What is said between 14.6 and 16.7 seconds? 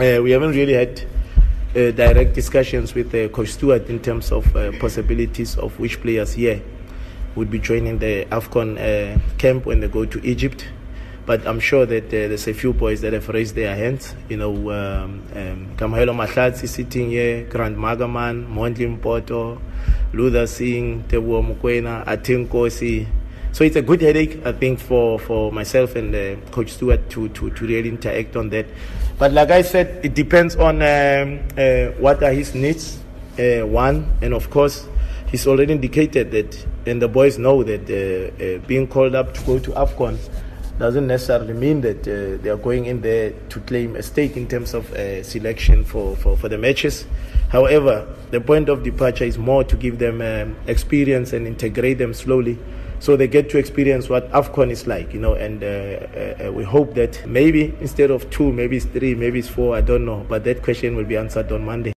um, um, Mahlatsi